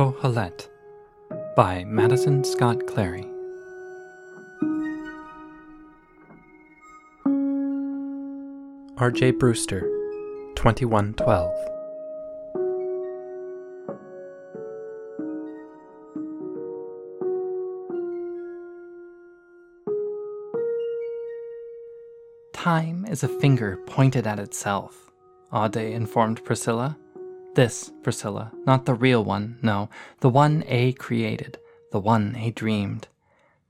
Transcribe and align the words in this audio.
Qoheleth 0.00 0.70
by 1.54 1.84
Madison 1.84 2.42
Scott-Clary. 2.42 3.26
R.J. 8.96 9.32
Brewster, 9.32 9.80
2112. 10.54 11.52
Time 22.54 23.04
is 23.10 23.22
a 23.22 23.28
finger 23.28 23.76
pointed 23.86 24.26
at 24.26 24.38
itself, 24.38 25.10
Aude 25.52 25.76
informed 25.76 26.42
Priscilla. 26.42 26.96
This, 27.54 27.90
Priscilla, 28.02 28.52
not 28.64 28.86
the 28.86 28.94
real 28.94 29.24
one, 29.24 29.58
no, 29.60 29.88
the 30.20 30.28
one 30.28 30.62
A 30.68 30.92
created, 30.92 31.58
the 31.90 31.98
one 31.98 32.36
A 32.36 32.50
dreamed. 32.52 33.08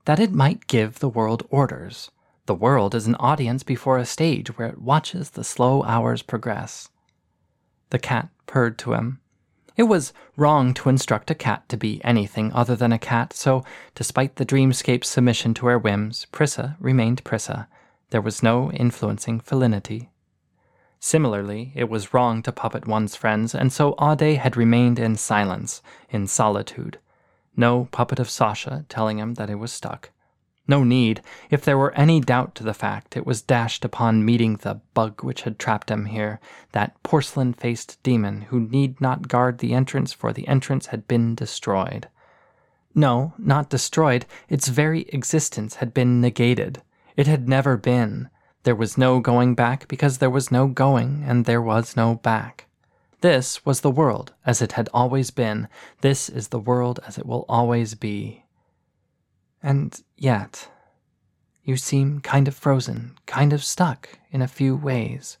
That 0.05 0.19
it 0.19 0.31
might 0.31 0.67
give 0.67 0.99
the 0.99 1.09
world 1.09 1.47
orders. 1.49 2.11
The 2.45 2.55
world 2.55 2.93
is 2.93 3.07
an 3.07 3.15
audience 3.15 3.63
before 3.63 3.97
a 3.97 4.05
stage 4.05 4.55
where 4.57 4.67
it 4.67 4.81
watches 4.81 5.31
the 5.31 5.43
slow 5.43 5.83
hours 5.83 6.21
progress. 6.21 6.89
The 7.89 7.99
cat 7.99 8.29
purred 8.45 8.77
to 8.79 8.93
him. 8.93 9.19
It 9.75 9.83
was 9.83 10.13
wrong 10.37 10.75
to 10.75 10.89
instruct 10.89 11.31
a 11.31 11.35
cat 11.35 11.67
to 11.69 11.77
be 11.77 12.03
anything 12.03 12.53
other 12.53 12.75
than 12.75 12.91
a 12.91 12.99
cat, 12.99 13.33
so, 13.33 13.63
despite 13.95 14.35
the 14.35 14.45
dreamscape's 14.45 15.09
submission 15.09 15.55
to 15.55 15.65
her 15.65 15.79
whims, 15.79 16.27
Prissa 16.31 16.75
remained 16.79 17.23
Prissa. 17.23 17.65
There 18.11 18.21
was 18.21 18.43
no 18.43 18.71
influencing 18.71 19.39
felinity. 19.39 20.10
Similarly, 21.03 21.71
it 21.73 21.89
was 21.89 22.13
wrong 22.13 22.43
to 22.43 22.51
puppet 22.51 22.85
one's 22.85 23.15
friends, 23.15 23.55
and 23.55 23.73
so 23.73 23.93
Aude 23.93 24.37
had 24.37 24.55
remained 24.55 24.99
in 24.99 25.15
silence, 25.15 25.81
in 26.11 26.27
solitude. 26.27 26.99
No 27.57 27.85
puppet 27.91 28.19
of 28.19 28.29
Sasha 28.29 28.85
telling 28.87 29.17
him 29.17 29.33
that 29.33 29.49
it 29.49 29.55
was 29.55 29.73
stuck. 29.73 30.11
No 30.67 30.83
need. 30.83 31.23
If 31.49 31.65
there 31.65 31.77
were 31.77 31.91
any 31.95 32.19
doubt 32.19 32.53
to 32.55 32.63
the 32.63 32.75
fact, 32.75 33.17
it 33.17 33.25
was 33.25 33.41
dashed 33.41 33.83
upon 33.83 34.23
meeting 34.23 34.57
the 34.57 34.79
bug 34.93 35.23
which 35.23 35.41
had 35.41 35.57
trapped 35.57 35.89
him 35.89 36.05
here, 36.05 36.39
that 36.71 37.01
porcelain 37.01 37.53
faced 37.53 38.01
demon 38.03 38.41
who 38.43 38.59
need 38.59 39.01
not 39.01 39.27
guard 39.27 39.57
the 39.57 39.73
entrance, 39.73 40.13
for 40.13 40.31
the 40.31 40.47
entrance 40.47 40.85
had 40.85 41.07
been 41.07 41.33
destroyed. 41.33 42.09
No, 42.93 43.33
not 43.39 43.71
destroyed, 43.71 44.27
its 44.49 44.67
very 44.67 45.01
existence 45.09 45.77
had 45.77 45.95
been 45.95 46.21
negated. 46.21 46.83
It 47.17 47.25
had 47.25 47.49
never 47.49 47.75
been. 47.75 48.29
There 48.63 48.75
was 48.75 48.97
no 48.97 49.19
going 49.19 49.55
back 49.55 49.87
because 49.87 50.19
there 50.19 50.29
was 50.29 50.51
no 50.51 50.67
going 50.67 51.23
and 51.25 51.45
there 51.45 51.61
was 51.61 51.95
no 51.95 52.15
back. 52.15 52.67
This 53.21 53.65
was 53.65 53.81
the 53.81 53.91
world 53.91 54.33
as 54.45 54.61
it 54.61 54.73
had 54.73 54.89
always 54.93 55.31
been. 55.31 55.67
This 56.01 56.29
is 56.29 56.49
the 56.49 56.59
world 56.59 56.99
as 57.05 57.17
it 57.17 57.25
will 57.25 57.45
always 57.47 57.95
be. 57.95 58.45
And 59.63 59.99
yet, 60.17 60.69
you 61.63 61.77
seem 61.77 62.19
kind 62.19 62.47
of 62.47 62.55
frozen, 62.55 63.15
kind 63.27 63.53
of 63.53 63.63
stuck 63.63 64.19
in 64.31 64.41
a 64.41 64.47
few 64.47 64.75
ways. 64.75 65.37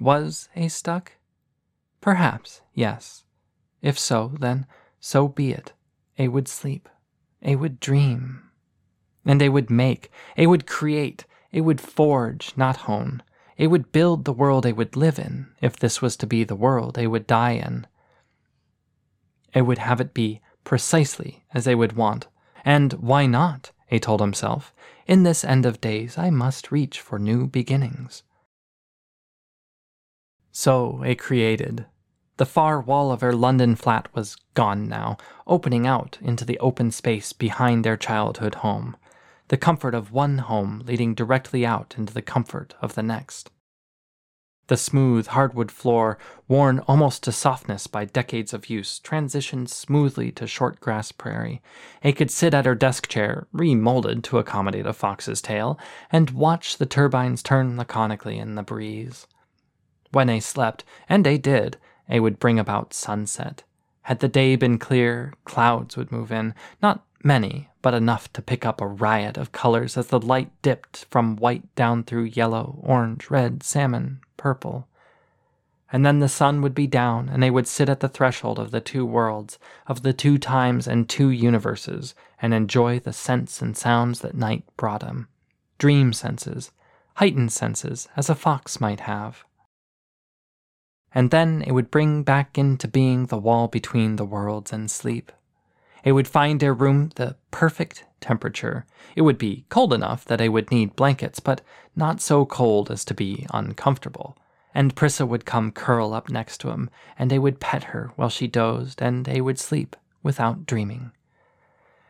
Was 0.00 0.48
A 0.56 0.68
stuck? 0.68 1.12
Perhaps, 2.00 2.62
yes. 2.74 3.24
If 3.82 3.98
so, 3.98 4.32
then 4.40 4.66
so 5.00 5.28
be 5.28 5.50
it. 5.50 5.72
A 6.18 6.28
would 6.28 6.48
sleep. 6.48 6.88
A 7.42 7.56
would 7.56 7.80
dream. 7.80 8.50
And 9.24 9.42
A 9.42 9.48
would 9.50 9.70
make. 9.70 10.10
A 10.36 10.46
would 10.46 10.66
create. 10.66 11.26
It 11.50 11.62
would 11.62 11.80
forge, 11.80 12.52
not 12.56 12.88
hone. 12.88 13.22
It 13.56 13.68
would 13.68 13.90
build 13.90 14.24
the 14.24 14.32
world 14.32 14.66
it 14.66 14.76
would 14.76 14.96
live 14.96 15.18
in, 15.18 15.48
if 15.60 15.76
this 15.76 16.02
was 16.02 16.16
to 16.18 16.26
be 16.26 16.44
the 16.44 16.54
world 16.54 16.98
it 16.98 17.08
would 17.08 17.26
die 17.26 17.52
in. 17.52 17.86
It 19.54 19.62
would 19.62 19.78
have 19.78 20.00
it 20.00 20.14
be 20.14 20.40
precisely 20.64 21.44
as 21.54 21.64
they 21.64 21.74
would 21.74 21.94
want. 21.94 22.28
And 22.64 22.92
why 22.94 23.26
not? 23.26 23.72
he 23.86 23.98
told 23.98 24.20
himself. 24.20 24.74
In 25.06 25.22
this 25.22 25.42
end 25.42 25.64
of 25.64 25.80
days, 25.80 26.18
I 26.18 26.28
must 26.28 26.70
reach 26.70 27.00
for 27.00 27.18
new 27.18 27.46
beginnings. 27.46 28.22
So 30.52 31.02
A 31.04 31.14
created. 31.14 31.86
The 32.36 32.46
far 32.46 32.80
wall 32.80 33.10
of 33.10 33.22
her 33.22 33.32
London 33.32 33.74
flat 33.74 34.14
was 34.14 34.36
gone 34.54 34.86
now, 34.86 35.16
opening 35.46 35.86
out 35.86 36.18
into 36.20 36.44
the 36.44 36.58
open 36.58 36.90
space 36.90 37.32
behind 37.32 37.84
their 37.84 37.96
childhood 37.96 38.56
home 38.56 38.96
the 39.48 39.56
comfort 39.56 39.94
of 39.94 40.12
one 40.12 40.38
home 40.38 40.82
leading 40.86 41.14
directly 41.14 41.64
out 41.66 41.94
into 41.98 42.12
the 42.12 42.22
comfort 42.22 42.74
of 42.80 42.94
the 42.94 43.02
next. 43.02 43.50
The 44.68 44.76
smooth 44.76 45.28
hardwood 45.28 45.70
floor, 45.70 46.18
worn 46.46 46.80
almost 46.80 47.22
to 47.24 47.32
softness 47.32 47.86
by 47.86 48.04
decades 48.04 48.52
of 48.52 48.68
use, 48.68 49.00
transitioned 49.02 49.70
smoothly 49.70 50.30
to 50.32 50.46
short 50.46 50.78
grass 50.78 51.10
prairie. 51.10 51.62
A 52.04 52.12
could 52.12 52.30
sit 52.30 52.52
at 52.52 52.66
her 52.66 52.74
desk 52.74 53.08
chair, 53.08 53.46
remolded 53.50 54.22
to 54.24 54.36
accommodate 54.36 54.84
a 54.84 54.92
fox's 54.92 55.40
tail, 55.40 55.78
and 56.12 56.30
watch 56.30 56.76
the 56.76 56.84
turbines 56.84 57.42
turn 57.42 57.78
laconically 57.78 58.36
in 58.36 58.56
the 58.56 58.62
breeze. 58.62 59.26
When 60.12 60.28
A 60.28 60.40
slept, 60.40 60.84
and 61.08 61.26
A 61.26 61.38
did, 61.38 61.78
A 62.10 62.20
would 62.20 62.38
bring 62.38 62.58
about 62.58 62.92
sunset. 62.92 63.62
Had 64.02 64.20
the 64.20 64.28
day 64.28 64.54
been 64.56 64.78
clear, 64.78 65.32
clouds 65.44 65.96
would 65.96 66.12
move 66.12 66.30
in, 66.30 66.54
not 66.82 67.04
many, 67.22 67.68
but 67.82 67.94
enough 67.94 68.32
to 68.32 68.42
pick 68.42 68.64
up 68.64 68.80
a 68.80 68.86
riot 68.86 69.36
of 69.36 69.52
colors 69.52 69.96
as 69.96 70.08
the 70.08 70.20
light 70.20 70.50
dipped 70.62 71.06
from 71.10 71.36
white 71.36 71.74
down 71.74 72.04
through 72.04 72.24
yellow, 72.24 72.78
orange, 72.82 73.30
red, 73.30 73.62
salmon, 73.62 74.20
purple. 74.36 74.88
And 75.90 76.04
then 76.04 76.18
the 76.18 76.28
sun 76.28 76.60
would 76.60 76.74
be 76.74 76.86
down, 76.86 77.28
and 77.28 77.42
they 77.42 77.50
would 77.50 77.66
sit 77.66 77.88
at 77.88 78.00
the 78.00 78.08
threshold 78.08 78.58
of 78.58 78.70
the 78.70 78.80
two 78.80 79.06
worlds, 79.06 79.58
of 79.86 80.02
the 80.02 80.12
two 80.12 80.36
times 80.36 80.86
and 80.86 81.08
two 81.08 81.30
universes, 81.30 82.14
and 82.42 82.52
enjoy 82.52 82.98
the 82.98 83.12
scents 83.12 83.62
and 83.62 83.76
sounds 83.76 84.20
that 84.20 84.34
night 84.34 84.64
brought 84.76 85.00
them. 85.00 85.28
Dream 85.78 86.12
senses, 86.12 86.72
heightened 87.14 87.52
senses, 87.52 88.06
as 88.16 88.28
a 88.28 88.34
fox 88.34 88.80
might 88.80 89.00
have. 89.00 89.44
And 91.14 91.30
then 91.30 91.62
it 91.62 91.72
would 91.72 91.90
bring 91.90 92.22
back 92.22 92.58
into 92.58 92.86
being 92.86 93.26
the 93.26 93.38
wall 93.38 93.66
between 93.66 94.16
the 94.16 94.26
worlds 94.26 94.72
and 94.72 94.90
sleep. 94.90 95.32
It 96.04 96.12
would 96.12 96.28
find 96.28 96.60
their 96.60 96.74
room 96.74 97.10
the 97.16 97.36
perfect 97.50 98.04
temperature. 98.20 98.86
It 99.16 99.22
would 99.22 99.38
be 99.38 99.64
cold 99.68 99.92
enough 99.92 100.24
that 100.26 100.40
I 100.40 100.48
would 100.48 100.70
need 100.70 100.96
blankets, 100.96 101.40
but 101.40 101.60
not 101.96 102.20
so 102.20 102.46
cold 102.46 102.90
as 102.90 103.04
to 103.06 103.14
be 103.14 103.46
uncomfortable. 103.52 104.36
And 104.74 104.94
Prissa 104.94 105.26
would 105.26 105.44
come 105.44 105.72
curl 105.72 106.12
up 106.12 106.30
next 106.30 106.58
to 106.58 106.70
him, 106.70 106.88
and 107.18 107.30
they 107.30 107.38
would 107.38 107.60
pet 107.60 107.84
her 107.84 108.12
while 108.16 108.28
she 108.28 108.46
dozed, 108.46 109.02
and 109.02 109.24
they 109.24 109.40
would 109.40 109.58
sleep 109.58 109.96
without 110.22 110.66
dreaming. 110.66 111.10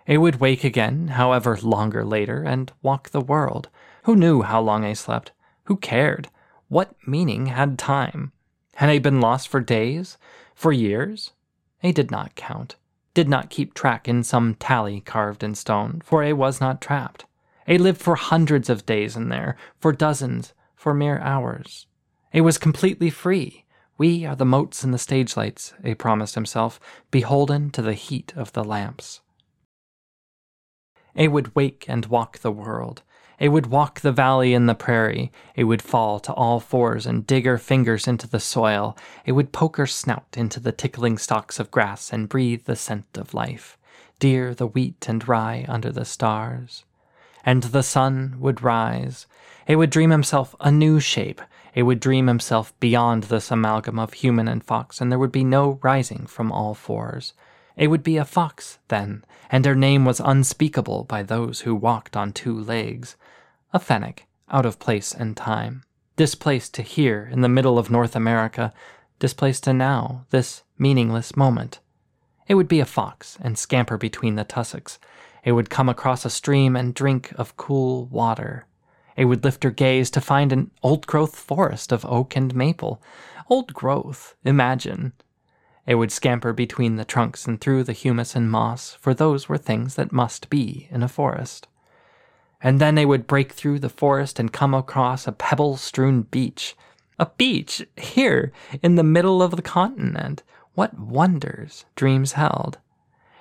A 0.07 0.19
would 0.19 0.41
wake 0.41 0.65
again, 0.65 1.09
however 1.09 1.57
longer 1.63 2.05
later, 2.05 2.43
and 2.43 2.73
walk 2.83 3.11
the 3.11 3.21
world. 3.21 3.69
Who 4.05 4.17
knew 4.17 4.43
how 4.43 4.61
long 4.61 4.85
I 4.85 4.95
slept? 4.95 5.33
Who 5.65 5.77
cared? 5.77 6.29
What 6.69 6.95
meaning 7.07 7.47
had 7.47 7.79
time? 7.79 8.33
Had 8.77 8.91
I 8.91 8.99
been 8.99 9.21
lost 9.21 9.49
for 9.49 9.61
days? 9.61 10.19
For 10.55 10.73
years? 10.73 11.33
A 11.83 11.93
did 11.93 12.11
not 12.11 12.35
count 12.35 12.77
did 13.19 13.29
not 13.29 13.51
keep 13.51 13.75
track 13.75 14.07
in 14.07 14.23
some 14.23 14.55
tally 14.55 15.01
carved 15.01 15.43
in 15.43 15.53
stone, 15.53 16.01
for 16.05 16.23
A 16.23 16.35
was 16.35 16.61
not 16.61 16.81
trapped. 16.81 17.25
A 17.67 17.77
lived 17.77 18.01
for 18.01 18.15
hundreds 18.15 18.71
of 18.71 18.87
days 18.87 19.17
in 19.17 19.29
there, 19.29 19.57
for 19.81 19.91
dozens, 19.91 20.55
for 20.77 20.95
mere 20.95 21.19
hours. 21.19 21.89
A 22.33 22.43
was 22.43 22.59
completely 22.59 23.11
free. 23.11 23.65
We 23.97 24.25
are 24.25 24.37
the 24.37 24.45
motes 24.45 24.85
in 24.85 24.93
the 24.93 24.99
stage 24.99 25.37
lights, 25.37 25.75
A 25.83 25.97
promised 25.97 26.37
himself, 26.37 26.79
beholden 27.11 27.71
to 27.71 27.83
the 27.83 27.95
heat 27.95 28.33
of 28.37 28.53
the 28.53 28.63
lamps. 28.63 29.21
A 31.17 31.27
would 31.27 31.57
wake 31.57 31.87
and 31.89 32.07
walk 32.07 32.39
the 32.39 32.53
world, 32.53 33.03
it 33.39 33.49
would 33.51 33.67
walk 33.67 34.01
the 34.01 34.13
valley 34.13 34.53
and 34.53 34.69
the 34.69 34.75
prairie. 34.75 35.31
It 35.55 35.65
would 35.65 35.83
fall 35.83 36.19
to 36.21 36.33
all 36.33 36.59
fours 36.59 37.07
and 37.07 37.27
dig 37.27 37.47
her 37.47 37.59
fingers 37.59 38.09
into 38.09 38.27
the 38.27 38.41
soil. 38.41 38.97
It 39.25 39.33
would 39.33 39.53
poke 39.53 39.77
her 39.77 39.87
snout 39.87 40.35
into 40.37 40.59
the 40.59 40.73
tickling 40.73 41.19
stalks 41.19 41.61
of 41.61 41.71
grass 41.71 42.13
and 42.13 42.29
breathe 42.29 42.65
the 42.65 42.75
scent 42.75 43.17
of 43.17 43.35
life. 43.35 43.79
Dear 44.19 44.55
the 44.55 44.67
wheat 44.67 45.07
and 45.09 45.27
rye 45.29 45.65
under 45.69 45.93
the 45.93 46.05
stars. 46.05 46.85
And 47.45 47.63
the 47.63 47.85
sun 47.85 48.37
would 48.41 48.63
rise. 48.63 49.27
It 49.69 49.77
would 49.77 49.91
dream 49.91 50.11
himself 50.11 50.57
a 50.59 50.73
new 50.73 50.99
shape. 50.99 51.41
It 51.75 51.85
would 51.85 52.01
dream 52.01 52.27
himself 52.27 52.79
beyond 52.81 53.25
this 53.25 53.53
amalgam 53.53 54.01
of 54.01 54.15
human 54.15 54.49
and 54.49 54.65
fox, 54.65 55.01
and 55.01 55.13
there 55.13 55.19
would 55.19 55.31
be 55.31 55.45
no 55.45 55.79
rising 55.81 56.27
from 56.27 56.51
all 56.51 56.75
fours. 56.75 57.35
It 57.77 57.87
would 57.87 58.03
be 58.03 58.17
a 58.17 58.25
fox, 58.25 58.79
then, 58.89 59.25
and 59.49 59.65
her 59.65 59.77
name 59.77 60.05
was 60.05 60.19
unspeakable 60.19 61.05
by 61.05 61.23
those 61.23 61.61
who 61.61 61.77
walked 61.77 62.17
on 62.17 62.33
two 62.33 62.59
legs. 62.59 63.15
A 63.71 63.79
fennec, 63.79 64.27
out 64.51 64.65
of 64.65 64.79
place 64.79 65.13
and 65.13 65.37
time, 65.37 65.85
displaced 66.17 66.73
to 66.75 66.83
here 66.83 67.29
in 67.31 67.43
the 67.43 67.51
middle 67.51 67.79
of 67.79 67.91
North 67.91 68.17
America, 68.17 68.73
displaced 69.19 69.65
to 69.65 69.75
now, 69.75 70.25
this 70.31 70.63
meaningless 70.79 71.37
moment. 71.37 71.81
It 72.47 72.55
would 72.55 72.69
be 72.69 72.81
a 72.81 72.87
fox 72.87 73.37
and 73.43 73.59
scamper 73.59 73.99
between 73.99 74.37
the 74.37 74.45
tussocks. 74.45 74.99
It 75.45 75.53
would 75.53 75.69
come 75.69 75.89
across 75.89 76.25
a 76.25 76.31
stream 76.31 76.77
and 76.77 76.95
drink 76.95 77.33
of 77.37 77.59
cool 77.59 78.07
water. 78.07 78.67
It 79.17 79.27
would 79.27 79.45
lift 79.45 79.65
her 79.65 79.71
gaze 79.71 80.11
to 80.13 80.21
find 80.23 80.51
an 80.51 80.71
old 80.83 81.07
growth 81.07 81.37
forest 81.37 81.93
of 81.93 82.07
oak 82.07 82.37
and 82.37 82.55
maple. 82.55 83.03
Old 83.51 83.75
growth, 83.75 84.35
imagine. 84.45 85.13
It 85.87 85.97
would 85.97 86.13
scamper 86.13 86.55
between 86.55 86.97
the 86.97 87.05
trunks 87.05 87.47
and 87.47 87.61
through 87.61 87.85
the 87.85 87.93
humus 87.93 88.35
and 88.35 88.51
moss, 88.51 88.95
for 88.95 89.13
those 89.13 89.47
were 89.49 89.59
things 89.59 89.97
that 89.97 90.11
must 90.11 90.49
be 90.49 90.89
in 90.91 91.03
a 91.03 91.09
forest. 91.09 91.69
And 92.61 92.81
then 92.81 92.95
they 92.95 93.07
would 93.07 93.27
break 93.27 93.53
through 93.53 93.79
the 93.79 93.89
forest 93.89 94.39
and 94.39 94.53
come 94.53 94.75
across 94.75 95.27
a 95.27 95.33
pebble 95.33 95.77
strewn 95.77 96.23
beach. 96.23 96.77
A 97.19 97.27
beach 97.37 97.87
here 97.97 98.53
in 98.83 98.97
the 98.97 99.03
middle 99.03 99.43
of 99.43 99.57
the 99.57 99.63
continent. 99.63 100.43
What 100.75 100.99
wonders 100.99 101.85
dreams 101.97 102.33
held. 102.33 102.79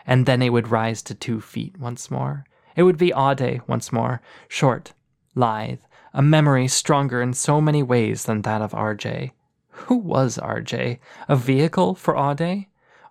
And 0.05 0.25
then 0.25 0.41
it 0.41 0.49
would 0.49 0.71
rise 0.71 1.01
to 1.03 1.13
two 1.13 1.41
feet 1.41 1.77
once 1.79 2.09
more. 2.09 2.45
It 2.75 2.83
would 2.83 2.97
be 2.97 3.13
Aude 3.13 3.61
once 3.67 3.91
more, 3.91 4.21
short, 4.47 4.93
lithe, 5.35 5.81
a 6.13 6.21
memory 6.21 6.67
stronger 6.67 7.21
in 7.21 7.33
so 7.33 7.59
many 7.59 7.83
ways 7.83 8.25
than 8.25 8.43
that 8.43 8.61
of 8.61 8.71
RJ. 8.71 9.31
Who 9.69 9.97
was 9.97 10.37
RJ? 10.37 10.99
A 11.27 11.35
vehicle 11.35 11.95
for 11.95 12.17
Aude? 12.17 12.65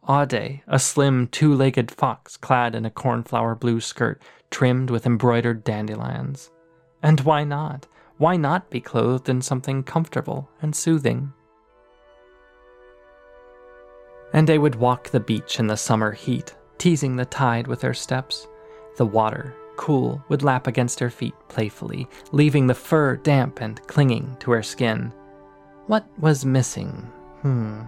Aude, 0.08 0.60
a 0.68 0.78
slim, 0.78 1.26
two 1.26 1.52
legged 1.52 1.90
fox 1.90 2.36
clad 2.36 2.74
in 2.74 2.84
a 2.86 2.90
cornflower 2.90 3.56
blue 3.56 3.80
skirt 3.80 4.22
trimmed 4.50 4.88
with 4.88 5.04
embroidered 5.04 5.64
dandelions. 5.64 6.50
And 7.02 7.20
why 7.20 7.42
not? 7.44 7.86
Why 8.18 8.36
not 8.36 8.70
be 8.70 8.80
clothed 8.80 9.28
in 9.28 9.42
something 9.42 9.82
comfortable 9.82 10.48
and 10.62 10.74
soothing? 10.74 11.32
And 14.32 14.48
they 14.48 14.58
would 14.58 14.76
walk 14.76 15.10
the 15.10 15.20
beach 15.20 15.58
in 15.58 15.66
the 15.66 15.76
summer 15.76 16.12
heat, 16.12 16.54
teasing 16.78 17.16
the 17.16 17.24
tide 17.24 17.66
with 17.66 17.80
their 17.80 17.94
steps. 17.94 18.46
The 18.96 19.06
water, 19.06 19.54
cool, 19.76 20.22
would 20.28 20.42
lap 20.42 20.66
against 20.66 21.00
her 21.00 21.10
feet 21.10 21.34
playfully, 21.48 22.08
leaving 22.32 22.66
the 22.66 22.74
fur 22.74 23.16
damp 23.16 23.60
and 23.60 23.84
clinging 23.86 24.36
to 24.40 24.52
her 24.52 24.62
skin. 24.62 25.12
What 25.86 26.06
was 26.18 26.44
missing? 26.44 26.92
Hmm. 27.42 27.82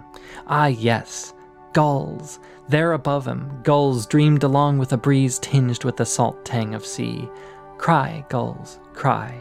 Ah, 0.47 0.67
yes. 0.67 1.33
Gulls. 1.79 2.41
There 2.69 2.93
above 2.95 3.25
him, 3.25 3.61
gulls 3.63 4.05
dreamed 4.05 4.43
along 4.43 4.79
with 4.79 4.93
a 4.93 4.97
breeze 4.97 5.39
tinged 5.39 5.85
with 5.85 5.97
the 5.97 6.05
salt 6.05 6.45
tang 6.45 6.75
of 6.75 6.85
sea. 6.85 7.31
Cry, 7.77 8.25
gulls, 8.29 8.81
cry. 8.95 9.33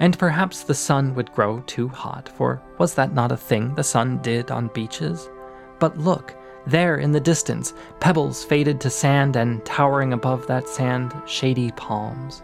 And 0.00 0.18
perhaps 0.18 0.64
the 0.64 0.74
sun 0.74 1.14
would 1.14 1.32
grow 1.32 1.60
too 1.60 1.86
hot, 1.86 2.28
for 2.28 2.60
was 2.78 2.94
that 2.94 3.14
not 3.14 3.30
a 3.30 3.36
thing 3.36 3.72
the 3.76 3.84
sun 3.84 4.18
did 4.20 4.50
on 4.50 4.66
beaches? 4.74 5.30
But 5.78 5.96
look, 5.96 6.34
there 6.66 6.96
in 6.96 7.12
the 7.12 7.20
distance, 7.20 7.72
pebbles 8.00 8.42
faded 8.42 8.80
to 8.80 8.90
sand, 8.90 9.36
and 9.36 9.64
towering 9.64 10.12
above 10.12 10.48
that 10.48 10.68
sand, 10.68 11.14
shady 11.24 11.70
palms. 11.76 12.42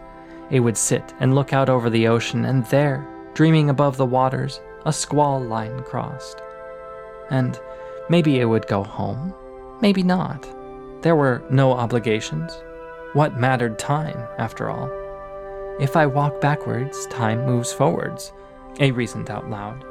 It 0.51 0.61
would 0.61 0.77
sit 0.77 1.13
and 1.19 1.35
look 1.35 1.51
out 1.51 1.67
over 1.67 1.89
the 1.89 2.07
ocean, 2.07 2.45
and 2.45 2.65
there, 2.67 3.05
dreaming 3.33 3.69
above 3.69 3.97
the 3.97 4.05
waters, 4.05 4.61
a 4.85 4.93
squall 4.93 5.41
line 5.41 5.83
crossed. 5.83 6.41
And 7.29 7.59
maybe 8.09 8.39
it 8.39 8.45
would 8.45 8.67
go 8.67 8.83
home, 8.83 9.33
maybe 9.81 10.03
not. 10.03 10.47
There 11.01 11.15
were 11.15 11.43
no 11.49 11.73
obligations. 11.73 12.51
What 13.13 13.39
mattered 13.39 13.77
time, 13.77 14.17
after 14.37 14.69
all? 14.69 14.89
If 15.79 15.95
I 15.95 16.05
walk 16.05 16.39
backwards, 16.39 17.07
time 17.07 17.45
moves 17.45 17.73
forwards, 17.73 18.31
A 18.79 18.91
reasoned 18.91 19.29
out 19.29 19.49
loud. 19.49 19.83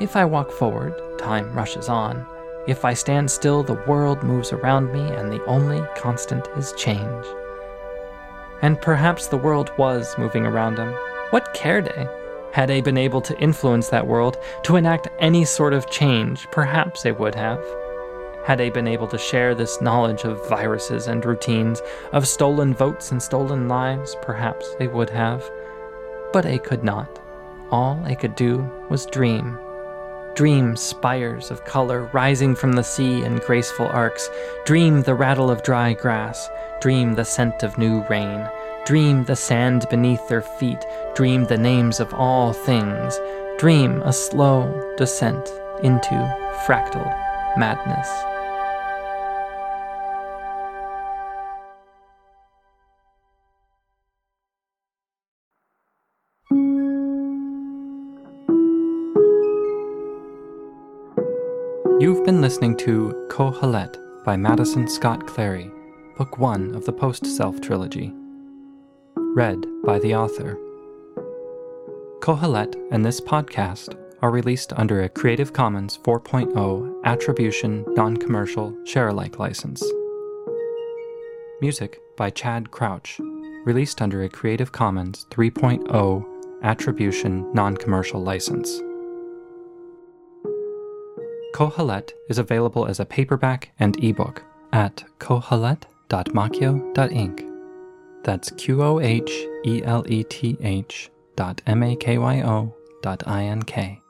If 0.00 0.16
I 0.16 0.24
walk 0.24 0.50
forward, 0.50 0.94
time 1.18 1.52
rushes 1.52 1.88
on. 1.88 2.26
If 2.66 2.84
I 2.84 2.94
stand 2.94 3.30
still, 3.30 3.62
the 3.62 3.82
world 3.86 4.22
moves 4.22 4.52
around 4.52 4.92
me, 4.92 5.00
and 5.00 5.32
the 5.32 5.44
only 5.46 5.82
constant 5.96 6.46
is 6.56 6.72
change. 6.76 7.26
And 8.62 8.80
perhaps 8.80 9.26
the 9.26 9.36
world 9.36 9.72
was 9.76 10.16
moving 10.16 10.46
around 10.46 10.78
him. 10.78 10.92
What 11.30 11.52
cared 11.54 11.88
he? 11.88 12.04
Had 12.52 12.68
they 12.68 12.80
been 12.80 12.98
able 12.98 13.22
to 13.22 13.38
influence 13.40 13.88
that 13.88 14.06
world, 14.06 14.36
to 14.64 14.76
enact 14.76 15.08
any 15.18 15.44
sort 15.44 15.72
of 15.72 15.90
change, 15.90 16.46
perhaps 16.50 17.02
they 17.02 17.12
would 17.12 17.34
have. 17.34 17.64
Had 18.44 18.58
they 18.58 18.70
been 18.70 18.88
able 18.88 19.08
to 19.08 19.18
share 19.18 19.54
this 19.54 19.80
knowledge 19.80 20.24
of 20.24 20.48
viruses 20.48 21.06
and 21.06 21.24
routines, 21.24 21.80
of 22.12 22.28
stolen 22.28 22.74
votes 22.74 23.10
and 23.10 23.22
stolen 23.22 23.68
lives, 23.68 24.16
perhaps 24.20 24.74
they 24.78 24.86
would 24.86 25.10
have. 25.10 25.42
But 26.32 26.44
they 26.44 26.58
could 26.58 26.84
not. 26.84 27.20
All 27.70 27.94
they 28.04 28.14
could 28.14 28.34
do 28.34 28.70
was 28.90 29.06
dream. 29.06 29.58
Dream 30.34 30.76
spires 30.76 31.50
of 31.50 31.64
color 31.64 32.10
rising 32.12 32.54
from 32.54 32.72
the 32.72 32.84
sea 32.84 33.22
in 33.22 33.36
graceful 33.36 33.86
arcs. 33.86 34.28
Dream 34.64 35.02
the 35.02 35.14
rattle 35.14 35.50
of 35.50 35.62
dry 35.62 35.92
grass. 35.92 36.48
Dream 36.80 37.14
the 37.14 37.24
scent 37.24 37.62
of 37.62 37.78
new 37.78 38.04
rain. 38.10 38.48
Dream 38.84 39.22
the 39.22 39.36
sand 39.36 39.86
beneath 39.90 40.26
their 40.26 40.42
feet, 40.42 40.84
dream 41.14 41.44
the 41.44 41.56
names 41.56 42.00
of 42.00 42.12
all 42.12 42.52
things, 42.52 43.16
dream 43.56 44.02
a 44.02 44.12
slow 44.12 44.94
descent 44.96 45.48
into 45.84 46.10
fractal 46.66 47.06
madness. 47.56 48.08
You've 62.00 62.24
been 62.24 62.40
listening 62.40 62.76
to 62.78 63.28
Qoheleth 63.30 64.24
by 64.24 64.36
Madison 64.36 64.88
Scott-Clary, 64.88 65.70
Book 66.18 66.38
1 66.38 66.74
of 66.74 66.84
the 66.84 66.92
Post 66.92 67.26
Self 67.26 67.60
Trilogy 67.60 68.12
read 69.34 69.66
by 69.82 69.98
the 69.98 70.14
author. 70.14 70.58
Qoheleth 72.20 72.76
and 72.90 73.02
this 73.04 73.20
podcast 73.20 73.94
are 74.20 74.30
released 74.30 74.72
under 74.74 75.02
a 75.02 75.08
Creative 75.08 75.52
Commons 75.52 75.98
4.0 76.04 77.02
Attribution 77.04 77.84
Non 77.94 78.16
Commercial 78.16 78.76
Share-alike 78.84 79.38
license. 79.38 79.82
Music 81.62 81.98
by 82.16 82.28
Chad 82.28 82.70
Crouch, 82.70 83.18
released 83.64 84.02
under 84.02 84.22
a 84.22 84.28
Creative 84.28 84.70
Commons 84.70 85.26
3.0 85.30 86.24
Attribution 86.62 87.50
Non 87.54 87.74
Commercial 87.76 88.22
license. 88.22 88.80
Qoheleth 91.54 92.10
is 92.28 92.38
available 92.38 92.86
as 92.86 93.00
a 93.00 93.06
paperback 93.06 93.72
and 93.78 93.96
ebook 94.04 94.42
at 94.72 95.04
qoheleth.makyo.ink. 95.18 97.51
That's 98.24 98.50
Q 98.52 98.82
O 98.82 99.00
H 99.00 99.30
E 99.64 99.82
L 99.84 100.04
E 100.08 100.24
T 100.24 100.56
H 100.60 101.10
dot 101.36 101.60
M 101.66 101.82
A 101.82 101.96
K 101.96 102.18
Y 102.18 102.42
O 102.42 102.74
dot 103.02 103.22
I 103.26 103.44
N 103.44 103.62
K. 103.62 104.00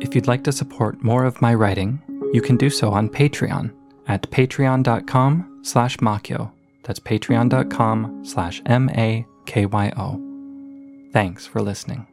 If 0.00 0.14
you'd 0.14 0.26
like 0.26 0.44
to 0.44 0.52
support 0.52 1.04
more 1.04 1.24
of 1.24 1.40
my 1.42 1.54
writing, 1.54 2.00
you 2.32 2.40
can 2.40 2.56
do 2.56 2.70
so 2.70 2.90
on 2.90 3.08
Patreon 3.08 3.72
at 4.08 4.28
patreon.com 4.30 5.60
slash 5.62 5.98
makyo. 5.98 6.50
That's 6.82 6.98
patreon.com 6.98 8.24
slash 8.24 8.62
M 8.66 8.90
A 8.90 9.26
K 9.46 9.66
Y 9.66 9.92
O. 9.96 10.20
Thanks 11.12 11.46
for 11.46 11.60
listening. 11.60 12.06